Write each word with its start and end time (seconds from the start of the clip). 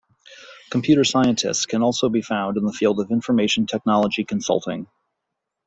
Computer 0.71 1.03
scientists 1.03 1.67
can 1.67 1.83
also 1.83 2.09
be 2.09 2.23
found 2.23 2.57
in 2.57 2.65
the 2.65 2.73
field 2.73 2.99
of 2.99 3.11
information 3.11 3.67
technology 3.67 4.23
consulting. 4.25 4.87